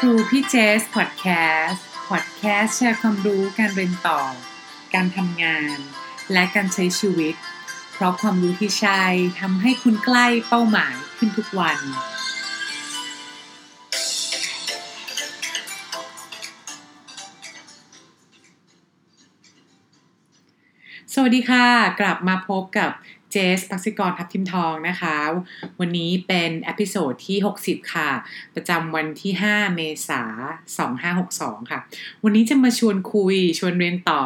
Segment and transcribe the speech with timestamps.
[0.00, 1.26] ครูพี่เจสพอดแค
[1.64, 4.20] สต์พอดแคสต์แชร์ความรู้การเรียนต่อ
[4.94, 5.78] การทำงาน
[6.32, 7.34] และการใช้ชีวิต
[7.92, 9.02] เพราะความรู้ที่ใช่
[9.40, 11.78] ทำให้คุณใกล้เป้าหมายขึ้นทุกวัน
[21.12, 21.66] สวัสดีค่ะ
[22.00, 22.90] กลับมาพบกับ
[23.36, 25.16] จสพักซิกรทับทิมทองนะคะ
[25.80, 28.10] วันนี้เป็น episode ที่ 60 ค่ะ
[28.54, 30.22] ประจำวันที่ 5 เมษา
[30.96, 31.80] 2562 ค่ะ
[32.24, 34.22] วันนี้จะมาชวนคุยชวนเรียนต่อ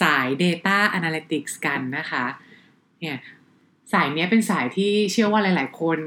[0.00, 2.24] สาย Data Analytics กันนะคะ
[3.00, 3.18] เนี่ย
[3.92, 5.98] สายนี้เป็นสายที่เชื่อว่าหลาย ๆ คน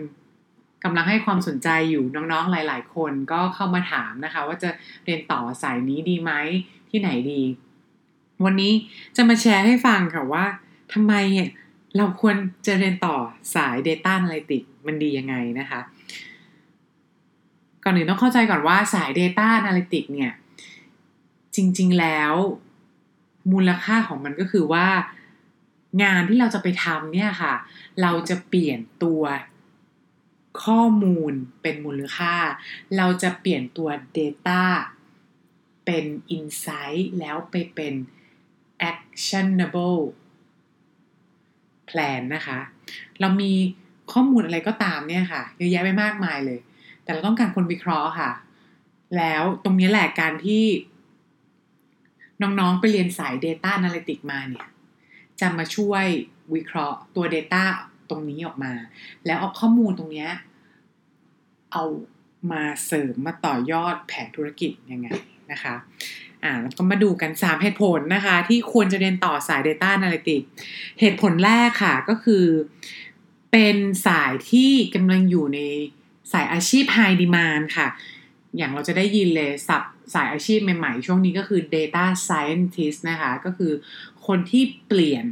[0.84, 4.70] กำลังให้ความสนใจอยู่น้อง ๆ หลาย ๆ คนก็เข้ามาถามนะคะ ว่าจะ
[5.06, 6.32] เรียนต่อสายนี้ดีไหม
[6.90, 7.42] ที่ไหนดี
[8.46, 8.74] วันนี้
[9.16, 10.46] จะมาแชร์ให้ฟังค่ะว่า
[10.94, 11.50] ทำไมเนี่ย
[11.96, 12.36] เราควร
[12.68, 13.18] จะเรียนต่อ
[13.56, 15.80] สาย Data Analytics มันดียังไงนะคะ
[17.84, 20.34] ก่อนอื่นต้องเข้าใจก่อนว่าสาย Data Analytics เนี่ย
[21.56, 22.34] จริง ๆ แล้ว
[23.52, 24.88] มูลค่าของมันก็คือว่า
[26.04, 27.54] งานที่เราจะไปทำเนี่ยค่ะ
[28.02, 29.24] เราจะเปลี่ยนตัว
[30.64, 32.36] ข้อมูลเป็นมูลค่า
[32.98, 34.64] เราจะเปลี่ยนตัว Data
[35.86, 36.06] เป็น
[36.38, 37.94] Insight แล้วไปเป็น
[38.92, 40.02] actionable
[41.90, 42.60] plan นะคะ
[43.20, 43.52] เรามี
[44.14, 46.60] ข้อมูลอะไรก็ตามเนี่ยค่ะเยอะแยะไปมากมายเลย
[47.04, 48.32] แต่เราต้องการคนวิเคราะห์ค่ะ
[49.18, 50.64] แล้วตรงนี้แหละการที่
[52.42, 54.66] น้องๆไปเรียนสาย Data Analytics มาเนี่ย
[55.40, 56.06] จะมาช่วย
[56.54, 57.64] วิเคราะห์ตัว Data
[58.10, 58.74] ตรงนี้ออกมา
[59.26, 60.28] แล้วเอาข้อมูลตรงนี้
[61.74, 61.84] เอา
[62.52, 65.08] มาเสริมมาต่อยอดแผนธุรกิจยังไง
[65.52, 65.76] นะคะ
[66.44, 70.48] อ่าแล้วก็มาดูกัน 3 เหตุผลนะคะ ที่ควรจะเรียนต่อสาย Data Analytics
[71.00, 72.46] เหตุผลแรกค่ะก็คือ
[73.52, 73.78] เป็น
[74.08, 75.60] สายที่กำลังอยู่ใน
[76.34, 77.88] สายอาชีพ High Demand ค่ะ
[78.58, 79.84] อย่างเราจะได้ยินเลยสับ
[80.14, 83.72] สายอาชีพใหม่ๆ ช่วงนี้ก็คือ Data Scientist นะคะ ก็คือ
[84.28, 85.26] คนที่เปลี่ยน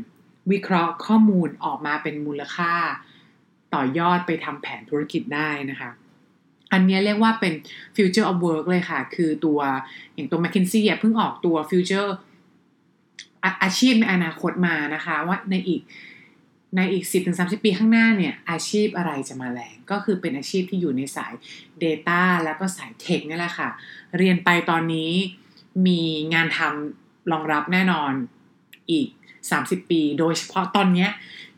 [0.52, 2.74] วิเคราะห์ข้อมูลออกมาเป็นมูลค่า
[3.74, 5.90] ต่อยอดไปทำแผนธุรกิจได้นะคะ
[6.76, 7.54] อันนี้เรียกว่าเป็น
[7.96, 9.60] future of work เลยค่ะ คือตัว
[10.14, 12.10] อย่างตัว McKinsey เพิ่งออกตัว future
[13.64, 15.82] อาชีพในอนาคตมานะคะ ว่าในอีก
[16.76, 21.34] ในอีก 10-30 ปีข้างหน้าเนี่ย อาชีพอะไรจะมาแรงก็คือเป็นอาชีพที่อยู่ในสาย
[21.84, 23.70] Data แล้วก็สายเทคนี่แหละค่ะ
[24.18, 25.12] เรียนไปตอนนี้
[25.88, 26.02] มี
[26.34, 28.14] งานทำรองรับแน่นอน
[28.92, 29.08] อีก
[29.50, 31.08] 30 ปี โดยเฉพาะตอนนี้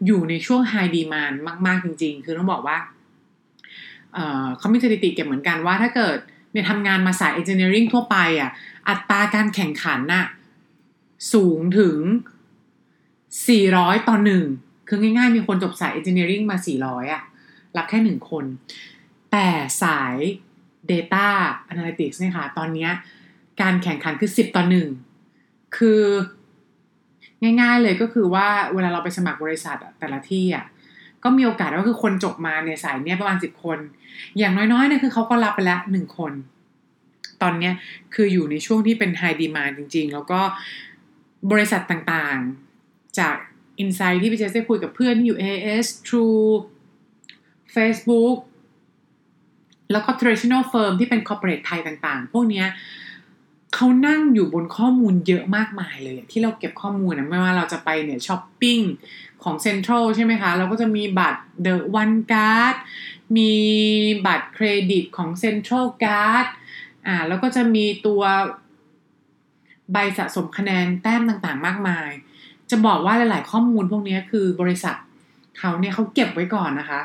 [0.06, 1.36] อยู่ในช่วง High Demand
[1.68, 2.78] มาก ๆ จริง ๆ คือต้องบอกว่า
[4.58, 6.18] เขามีสถิติเก็บเหมือนกันว่าถ้าเกิด
[6.52, 8.52] เนี่ยทำงานมาสาย engineering ทั่วไปอะ
[8.90, 10.26] อัตราการแข่งขันน่ะ
[11.34, 11.98] สูงถึง
[13.26, 14.46] 400 ต่อหนึ่ง
[14.88, 17.24] คือง่ายๆ มีคนจบสาย engineering มา 400 อะ
[17.78, 18.46] รับแค่หนึ่งคน
[19.32, 19.48] แต่
[19.84, 20.16] สาย
[20.92, 21.28] data
[21.72, 22.90] analytics เนี่ยค่ะ ตอนนี้
[23.62, 24.90] การแข่งขันคือ 10 ต่อหนึ่ง
[25.78, 26.04] คือ
[27.62, 30.66] ง่ายๆเลยก็คือว่าเวลาเราไปสมัครบริษัทแต่ละที่อะ
[31.28, 33.80] ก็มีโอกาสว่าคือคนจบมาในสายเนี้ยประมาณสิบคน
[34.38, 36.34] อย่างน้อยๆเนี่ยคือเขาก็รับไปแล้วหนึ่งคน
[37.42, 37.74] ตอนเนี้ย
[38.14, 40.42] คืออยู่ในช่วงที่เป็นไฮดีมาจริง ๆ แล้วก็
[41.52, 43.38] บริษัทต่างๆ จาก
[43.84, 46.52] i n s i ซต์ที่พี่เจสได้คุยกับเพื่อนอยู่ AS True
[47.76, 48.38] Facebook
[49.92, 52.68] แล้วก็ traditional firm ที่เป็น corporate ไทยต่างๆ พวกเนี้ย
[53.76, 58.80] เขานั่งอยู่บนข้อมูลเยอะมากมายเลย ที่เราเก็บข้อมูลนะไม่ว่าเราจะไปเนี่ยช้อปปิ้ง
[59.44, 62.76] ของเซ็นทรัลใช่ไหมคะ เราก็จะมีบัตร The 1 Card
[63.38, 63.54] มี
[64.28, 66.46] บัตรเครดิตของเซ็นทรัลการ์ด
[67.08, 68.22] อ่าแล้วก็จะมีตัว
[69.94, 72.10] ใบสะสมคะแนนแต้มต่างๆ มากมาย
[72.70, 74.96] จะบอกว่าหลาย ๆ ข้อมูลพวกนี้คือบริษัท
[75.60, 77.02] เขาเนี่ยเขาเก็บไว้ก่อนนะคะ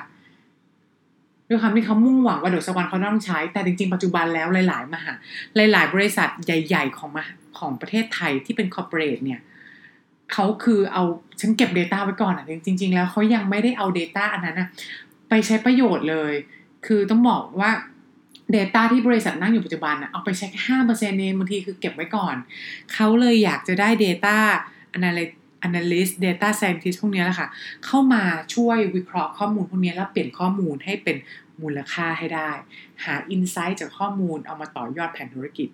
[1.49, 5.13] ด้วยความที่เขามุ่งหวังว่าเดี๋ยวสักวันเขาต้องใช้ แต่จริง ๆ ปัจจุบันแล้วหลาย ๆ มหา
[5.57, 7.25] หลาย ๆ บริษัทใหญ่ ๆ ของมา
[7.59, 9.41] ของประเทศไทยที่เป็น corporate เนี่ย
[10.33, 11.05] เขาคือเอา
[11.41, 14.69] ฉันเก็บ Data ไว้ก่อนอะจริง ๆ แล้วเขายังไม่ได้เอา Data อันนั้นนะ
[15.29, 16.33] ไปใช้ประโยชน์เลย
[16.87, 17.71] คือต้องบอกว่า
[18.57, 22.37] Data ที่บริษัทนั่งอยู่ปัจจุบันอะเอาไปใช้แค่ห้าเปอร์เซ็นต์เองบางทีคือเก็บไว้ก่อน
[22.93, 24.37] เขาเลยอยากจะได้ Data
[24.97, 27.49] Analytics Analyst Data Scientist พวกนี้แหละค่ะ
[27.87, 28.23] เข้ามา
[28.55, 31.17] ช่วยวิเคราะห์ข้อมูลพวกนี้แล้วเปลี่ยนข้อมูลให้เป็น
[31.63, 32.51] มูลค่าให้ได้
[33.05, 35.69] หา Insight จากข้อมูลเอามาต่อยอดแผนธุรกิจ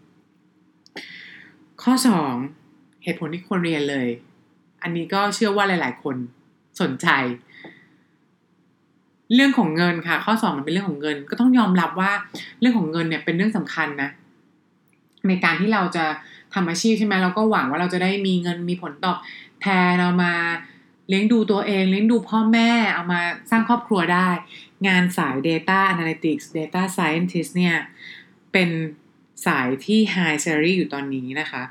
[1.83, 1.93] ข้อ
[2.49, 4.09] 2 เหตุผลที่ควรเรียนเลย
[4.83, 6.17] อันนี้ก็เชื่อว่าหลาย ๆ คน
[6.81, 7.09] สนใจ
[9.35, 12.13] เรื่องของเงินค่ะ ข้อ2มันเป็นเรื่องของเงิน ก็ต้องยอมรับว่า
[12.61, 14.11] เรื่องของเงินเนี่ยเป็นเรื่องสำคัญนะ
[15.29, 16.05] ในการที่เราจะ
[16.55, 19.17] ทำอาชีพใช่ไหมเราก็หวังว่าเราจะได้มีเงินมีผลตอบ
[19.61, 20.35] แทนเอามา
[21.09, 23.21] เลี้ยงดูตัวเองเลี้ยงดูพ่อแม่เอามา
[23.51, 24.29] สร้างครอบครัวได้
[24.89, 27.77] งานสาย Data Analytics Data Scientist เนี่ย
[28.53, 28.71] เป็น
[29.47, 31.63] สายที่ high salary อยู่ตอนนี้นะคะ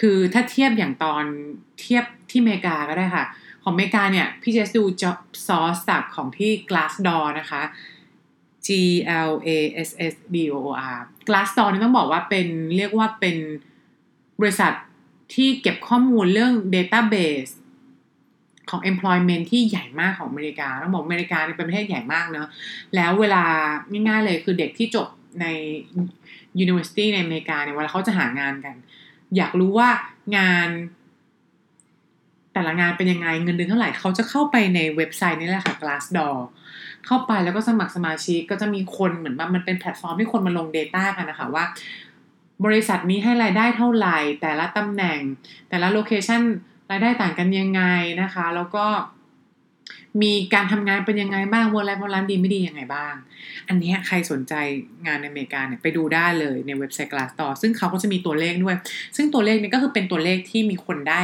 [0.00, 1.24] คือถ้าเทียบอย่างตอน
[1.80, 3.26] เทียบ ที่อเมริกาก็ได้ค่ะ
[3.62, 5.12] ของอเมริกาเนี่ย พี่เจสดูจอ
[5.46, 7.62] ซอสจากของที่ Glassdoor นะคะ
[8.66, 8.68] G
[9.28, 9.48] L A
[9.88, 10.98] S S D O O R
[11.28, 12.46] Glassdoor นี่ต้องบอกว่าเป็น
[12.76, 13.36] เรียกว่าเป็น
[14.40, 14.72] บริษัท
[15.34, 17.52] ที่เก็บข้อมูลเรื่อง database
[18.70, 22.48] ของ employment ที่ใหญ่มากของอเมริกาต้องบอกอเมริกาเป็นประเทศใหญ่มากเนอะ
[22.94, 23.44] แล้วเวลา
[24.08, 25.08] ง่ายๆเลยคือเด็กที่จบ
[25.40, 25.46] ใน
[26.62, 28.76] university ในอเมริกาเนี่ยเวลาเขาจะหางานกัน
[29.36, 29.90] อยากรู้ว่า
[30.36, 30.68] งาน
[32.54, 36.36] แต่ละงานเป็นยังไงเงินเดือนเท่าไหร่เขาจะเข้าไปในเว็บไซต์นี่แหละค่ะ Glassdoor
[37.06, 41.64] เข้าไปแล้วก็สมัครสมาชิกก็จะมีคนเหมือนว่ามันเป็นแพลตฟอร์มที่คนมาลง Data กันนะคะว่า
[42.64, 45.20] บริษัทนี้ให้รายได้เท่าไหร่ แต่ละตำแหน่ง
[45.68, 46.40] แต่ละ location
[46.90, 47.82] รายได้ต่างกันยังไง
[48.22, 48.86] นะคะ แล้วก็
[50.22, 53.14] มีการทำงานเป็นยังไงบ้าง work-life balance ดีไม่ดียังไงบ้าง
[53.68, 54.54] อันนี้ใครสนใจ
[55.06, 58.76] งานในอเมริกาเนี่ยไปดูได้เลยในเว็บไซต์ Glassdoor ซึ่งเขาก็จะมีตัวเลขด้วย
[59.16, 61.20] ซึ่งตัวเลขนี้ก็คือเป็นตัวเลขที่มีคนได้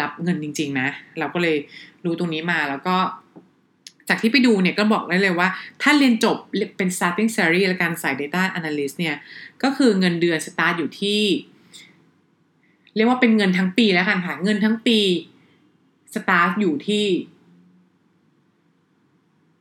[0.00, 0.88] รับเงินจริง ๆ นะ
[1.18, 1.56] เราก็เลย
[2.04, 2.96] รู้ตรงนี้มาแล้วก็
[4.08, 5.48] จากที่ไปดูเนี่ยก็บอกได้เลยว่า
[5.82, 6.36] ถ้าเรียนจบ
[6.76, 9.16] เป็น starting salary และการใส่ data analyst เนี่ย
[9.62, 11.22] ก็คือเงินเดือน start อยู่ที่
[12.94, 14.98] เรียกว่าเป็นเงินทั้งปีแล้วกันค่ะ เงินทั้งปี
[16.14, 17.06] start อยู่ที่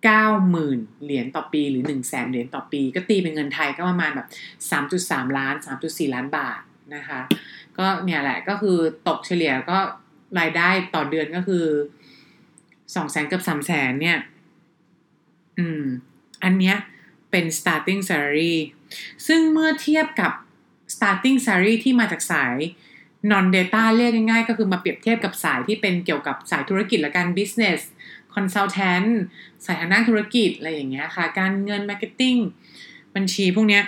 [0.04, 4.28] เก้าหมื่นเหรียญต่อปีหรือหนึ่งแสนเหรียญต่อปี ก็ตีเป็นเงินไทยก็ประมาณแบบ
[4.72, 6.60] สามจุดสามล้านสามจุดสี่ล้านบาท
[6.96, 7.22] นะคะ
[7.78, 8.78] ก็เนี่ยแหละก็คือ
[9.08, 9.78] ตกเฉลี่ยก็
[10.40, 11.66] รายได้ต่อเดือนก็คือ
[12.96, 14.18] สองแสนกับสามแสนเนี่ย
[15.58, 15.84] อืม
[16.44, 16.78] อันเนี้ย
[17.32, 18.56] เป็น starting salary
[19.28, 20.32] ซึ่งเมื่อเทียบกับ
[20.96, 22.58] starting salary ที่มาจากสาย
[23.32, 27.80] non data เรียกง่ายๆ ก็คือมาเปรียบเทียบกับสายที่เป็นเกี่ยวกับสายธุรกิจและการ business
[28.36, 29.10] consultant
[29.66, 32.40] สายทางด้านธุรกิจอะไรอย่างเงี้ยค่ะ การเงิน marketing
[33.16, 33.84] บัญชีพวกเนี้ย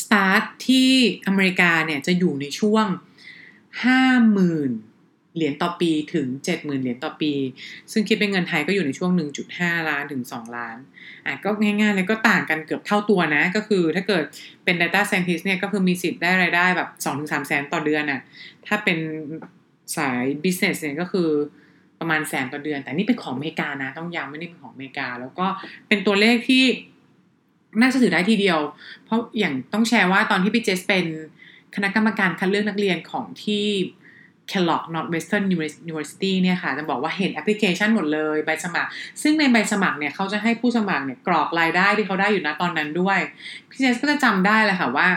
[0.00, 0.90] start ที่
[1.26, 2.86] อเมริกาเนี่ยจะอยู่ในช่วง
[3.84, 4.70] ห้าหมื่น
[5.34, 7.32] เหรียญต่อปีถึง 70,000 เหรียญต่อปี
[7.92, 9.10] ซึ่งคิดเป็นเงินไทยก็อยู่ในช่วง
[9.50, 10.76] 1.5 ล้านถึง 2 ล้าน
[11.26, 14.24] อะก็ง่ายๆเลยก็ต่างกันเกือบเท่าตัวนะ ก็คือถ้าเกิด
[14.64, 16.88] เป็น Data Scientist เนี่ยก็คือมีสิทธิ์ได้รายได้แบบ
[17.18, 18.20] 2-3 แสนต่อเดือนอะ
[18.66, 18.98] ถ้าเป็น
[19.96, 21.28] สาย Business เนี่ยก็คือ
[22.00, 25.46] ประมาณแสนต่อเดือน แต่นี่เป็นของอเมริกานะ ต้องย้ำไม่ได้เป็นของอเมริกา แล้วก็
[25.88, 26.64] เป็นตัวเลขที่
[27.80, 28.58] น่าจะถือได้ทีเดียว
[29.04, 31.06] เพราะอย่างต้องแชร์ว่าตอนที่พี่เจสเป็น
[31.74, 33.66] คณะกรรมการคัดเลือกนักเรียนของที่
[34.50, 38.88] Kellogg Northwestern University เนี่ยค่ะจะบอกว่าเห็นแอปพลิเคชันหมดเลยใบสมัคร
[39.22, 43.18] ซึ่งในใบสมัครเนี่ยเขาจะให้ผู้สมัครเนี่ยกรอกรายได้ที่เขาได้อยู่นะตอนนั้นด้วย
[43.70, 45.08] พี่เจสก็จะจำได้เลยค่ะว่า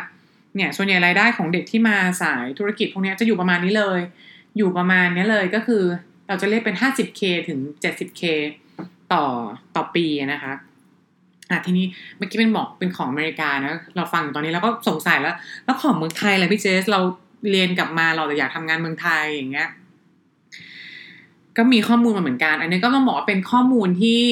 [0.56, 4.00] เนี่ยส่วนใหญ่รายได้ของเด็กที่มาสายธุรกิจพวกนี้จะอยู่ประมาณนี้เลย
[4.58, 5.84] อยู่ประมาณนี้เลยก็คือ
[6.28, 8.22] เราจะเรียกเป็น 50k ถึง 70k
[9.14, 9.26] ต่อ
[9.76, 10.54] ต่อปีนะคะ
[11.50, 11.86] อะทีนี้
[12.18, 15.36] เมื่อกี้เป็นบอกเป็นของอเมริกานะเราฟังตอนนี้เราก็สงสัยแล้ว
[15.66, 17.02] แล้วของเมืองไทยอะไรพี่เจสเรา
[17.52, 19.70] เรียนกลับมาเราอยากทำงานเมืองไทยอย่างเงี้ย
[21.58, 24.24] ก็มีข้อมูลมาเหมือนกัน อันนี้ก็ต้องบอกว่าเป็นข้อมูลที่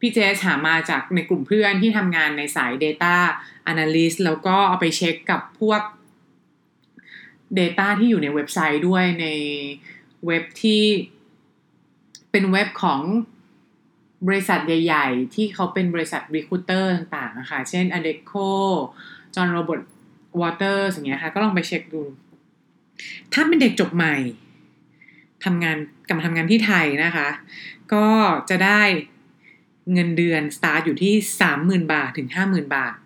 [0.00, 3.16] พี่เจสหามาจากในกลุ่มเพื่อนที่ทำงานในสาย Data
[3.70, 5.82] Analyst แล้วก็เอาไปเช็คกับพวก
[7.58, 9.26] Data ที่อยู่ในเว็บไซต์ด้วยใน
[10.26, 10.82] เว็บที่
[12.30, 13.00] เป็นเว็บของ
[14.26, 18.48] บริษัทใหญ่ ๆ ที่เขาเป็นบริษัท recruiter ต่างๆนะคะเช่น a d e c o
[19.34, 19.84] John Robert
[20.40, 22.02] Walters อย่างเงี้ยค่ะ ก็ลองไปเช็คดู
[23.32, 24.16] ถ้าเป็นเด็กจบใหม่
[25.44, 25.76] ทำงาน
[26.06, 27.28] กลับมาทำงานที่ไทยนะคะ
[27.92, 28.06] ก็
[28.50, 28.82] จะได้
[29.92, 31.14] เงินเดือนสตาร์ทอยู่ที่
[31.86, 32.96] 30,000บาทถึง50,000บาท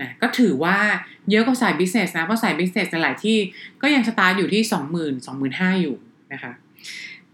[0.00, 0.78] นะก็ถือว่า
[1.30, 3.38] เยอะกว่าสาย business นะเพราะสาย business หลายที่
[3.82, 5.12] ก็ยังสตาร์ทอยู่ที่20,000
[5.52, 5.96] 25,000อยู่
[6.32, 6.52] นะคะ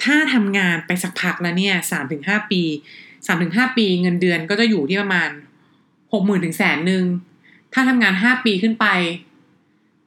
[0.03, 2.63] ถ้าทำงานไปสักพักแล้วเนี่ยสามถึงห้าปี
[3.27, 5.31] สามถึงห้าปีเงินเดือนก็จะอยู่ที่ประมาณ
[6.13, 7.05] หกหมื่นถึงแสนหนึ่ง
[7.81, 8.87] ถ้าทำงานห้าปีขึ้นไป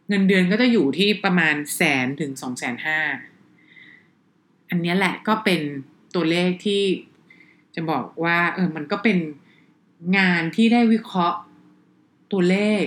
[0.09, 2.99] เงินเดือนก็จะอยู่ที่ประมาณแสนถึงสองแสนห้า
[4.69, 5.61] อันนี้แหละก็เป็น
[6.15, 6.83] ตัวเลขที่
[7.75, 9.17] จะบอกว่า เออมันก็เป็น
[10.17, 11.39] งานที่ได้วิเคราะห์
[12.31, 12.83] ตัวเลข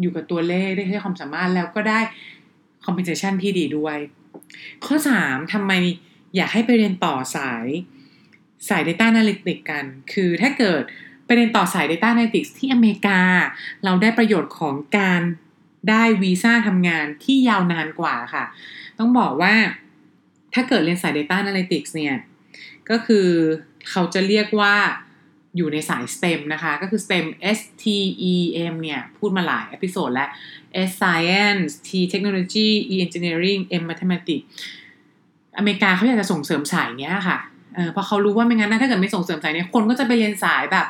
[0.00, 2.00] อยู่กับตัวเลขได้ใช้ความสามารถแล้วก็ได้
[2.84, 3.98] compensation ที่ดีด้วย
[4.84, 5.72] ข้อสามทำไม
[6.36, 7.66] อยากให้ไปเรียนต่อสาย
[8.68, 10.82] สาย Data Analytics กัน คือถ้าเกิด
[11.28, 13.20] ไปเรียนต่อสาย Data Analytics ที่อเมริกา
[13.84, 15.20] เราได้ประโยชน์ของการ
[15.88, 18.44] ได้วีซ่าทำงานที่ยาวนานกว่าค่ะ
[18.98, 19.54] ต้องบอกว่า
[20.54, 22.16] ถ้าเกิดเรียนสาย Data Analytics เนี่ย
[22.90, 23.28] ก็คือ
[23.90, 24.76] เขาจะเรียกว่า
[25.56, 27.26] อยู่ในสาย STEM นะคะ ก็คือ STEM
[27.58, 27.84] S T
[28.32, 28.34] E
[28.72, 30.30] M เนี่ย พูดมาหลาย episode แล้ว
[30.88, 34.46] S Science T Technology E Engineering M Mathematics
[35.58, 37.38] อเมริกาเขาอยากจะส่งเสริมสายเนี้ยค่ะ
[37.78, 40.86] เออเพราะเขารู้ว่าไม่งั้นนะถ้าเกิดไม่ส่งเสริมสายเนี้ยคนก็จะไปเรียนสายแบบ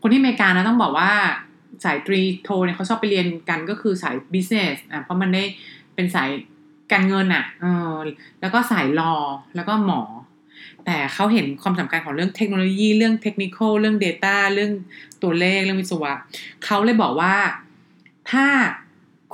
[0.00, 1.10] คนที่อเมริกานะต้องบอกว่า
[1.84, 5.42] สายตรีโทเนี่ยเขาชอบไปเรียนกันก็คือสาย business อะเพราะมันได้
[5.94, 6.30] เป็นสาย
[6.92, 7.94] การเงินอะเออ
[8.40, 9.12] แล้วก็สายรอ
[9.54, 10.02] แล้วก็หมอ
[10.84, 14.72] แต่เขาเห็นความสำคัญของเรื่องเทคโนโลยี เรื่องเทคนิคเรื่อง Data เรื่อง
[15.22, 16.12] ตัวเลขเรื่องวิศวะ
[16.64, 17.34] เขาเลยบอกว่า
[18.30, 18.46] ถ้า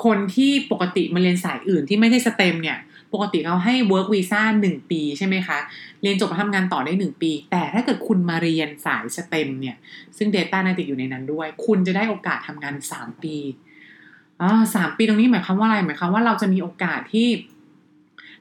[0.05, 2.79] คนที่ปกติมาเรียนสายอื่นที่ไม่ใช่สเต็มเนี่ย
[3.13, 5.59] ปกติเขาให้ work visa หนึ่งปีใช่ไหมคะ
[6.03, 9.77] เรียนจบมาทำงานต่อได้หนึ่งปี แต่ถ้าเกิดคุณมาเรียนสายสเต็มเนี่ย
[10.17, 13.37] ซึ่ง Data น่าจะอยู่ในนั้นด้วย คุณจะได้โอกาสทำงานสามปี
[14.41, 17.29] อ๋อสามปีตรงนี้หมายความว่าอะไร หมายความว่าเราจะมีโอกาสที่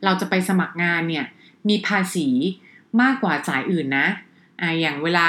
[0.04, 1.26] เราจะไปสมัครงานเนี่ย
[1.70, 2.28] มีภาษี
[3.02, 4.08] มากกว่าสายอื่นนะ
[4.62, 5.28] อ่าอย่างเวลา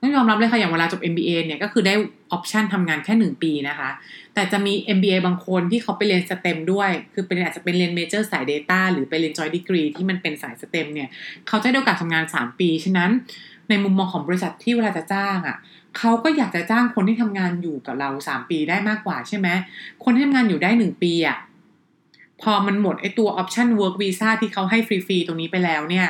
[0.00, 1.94] ต้องยอมรับเลยค่ะอย่างเวลาจบ MBA เนี่ยก็คือได้
[2.32, 3.90] option ทำงานแค่หนึ่งปีนะคะ
[4.34, 11.08] แต่จะมี MBA บางคนที่เขาไปเรียน STEM ด้วย คือเป็นอาจจะเป็นเรียน major สาย Data หรือไปเรียน joint degree ที่มันเป็นสาย STEM เนี่ย
[11.48, 13.10] เขาจะได้โอกาสทำงาน 3 ปี ฉะนั้น
[13.68, 15.56] ในมุมมองของบริษัทที่เวลาจะจ้างอะ่ะ
[15.98, 19.48] เขาก็อยากจะจ้างคนที่ทำงานอยู่กับเรา 3 ปีได้มากกว่าใช่ไหม
[20.04, 21.36] คนที่ทำงานอยู่ได้ 1 ปีอะ่ะ
[22.42, 26.08] พอมันหมดไอตัวออปชัน work visa ที่เขาให้ฟรีๆตรงนี้ไปแล้วเนี่ย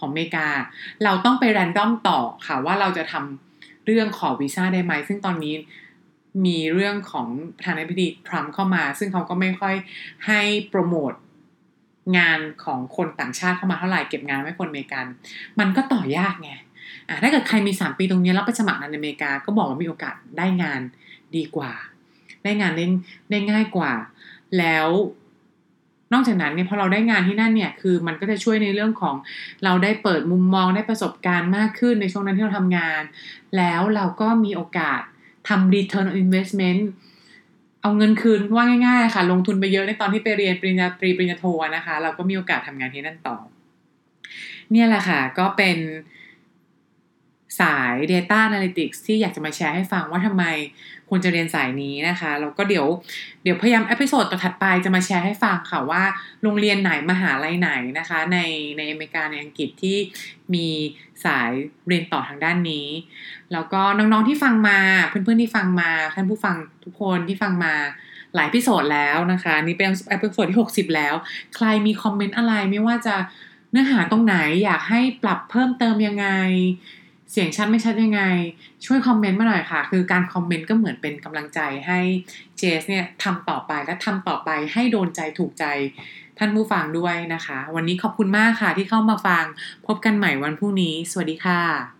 [0.00, 0.48] ของอเมริกา
[1.04, 5.54] เราต้องไปแรนดอมต่อค่ะว่าเราจะทำเรื่องขอวีซ่าได้ไหม ซึ่งตอนนี้
[6.46, 9.74] มีเรื่องของประธานาธิบดีทรัมป์เข้ามา ซึ่งเขาก็ไม่ค่อย
[10.26, 11.12] ให้โปรโมท
[12.16, 15.06] งานของคนต่างชาติเข้ามาเท่าไหร่เก็บงานไว้คนอเมริกัน
[15.58, 16.50] มันก็ต่อยากไง
[17.08, 20.80] อะถ้าเกิดใครมีสามปีตรงนี้แล้วไปสมัครงานในอเมริกาก็บอกว่ามีโอกาสได้งาน
[21.36, 21.72] ดีกว่า
[22.44, 22.86] ได้งานได้
[23.30, 23.92] ได้ง่ายกว่า
[24.58, 24.88] แล้ว
[26.12, 29.16] นอกจากนั้นเนี่ยพอเราได้งานที่นั่นเนี่ยคือมันก็จะช่วยในเรื่องของ
[29.64, 33.02] เราได้เปิดมุมมองได้ประสบการณ์มากขึ้นในช่วงนั้นที่เราทำงาน
[33.56, 35.00] แล้วเราก็มีโอกาส
[35.48, 36.82] ทำ return on investment
[37.82, 41.44] เอาเงินคืนว่าง่ายๆค่ะ ลงทุนไปเยอะในตอนที่ไปเรียนปริญญาตรีปริญญาโท
[41.76, 43.36] นะคะ เราก็มีโอกาสทำงานที่นั่นต่อ
[44.72, 45.78] เนี่ยแหละค่ะ ก็เป็น
[47.60, 50.44] สาย Data Analytics ที่อยากจะมาแชร์ให้ฟังว่าทำไม
[51.08, 52.86] ควรจะเรียนสายนี้นะคะแล้วก็เดี๋ยว
[53.42, 56.02] เดี๋ยวพยายาม episode ต่อถัดไปจะมาแชร์ให้ฟังค่ะว่า
[56.42, 58.38] โรงเรียนไหนมหาลัยไหนนะคะ ใน
[58.78, 59.98] ในอเมริกาในอังกฤษที่
[60.54, 60.68] มี
[61.24, 61.50] สาย
[61.86, 62.88] เรียนต่อทางด้านนี้
[63.52, 67.74] แล้วก็น้องๆที่ฟังมาเพื่อนๆที่ฟังมาท่านผู้ฟังทุกคนที่ฟังมา
[68.34, 71.14] หลาย episode แล้วนะคะ นี่เป็น episode ที่ 60 แล้ว
[71.54, 73.14] ใครมี comment อะไรไม่ว่าจะ
[73.70, 76.26] เนื้อหาตรงไหนอยากให้ปรับเพิ่มเติมยังไง
[77.30, 78.22] เสียงชัดไม่ชัดยังไง
[78.84, 82.00] ช่วย comment มาหน่อยค่ะ คือการ comment ก็เหมือนเป็นกำลังใจให้
[82.58, 85.64] เจสเนี่ยทำต่อไปและทำต่อไปให้โดนใจถูกใจ
[86.38, 89.44] ท่านผู้ฟังด้วยนะคะ วันนี้ขอบคุณมากค่ะที่เข้ามาฟัง
[89.86, 91.99] พบกันใหม่วันพรุ่งนี้ สวัสดีค่ะ